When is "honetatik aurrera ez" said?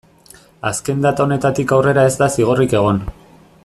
1.27-2.17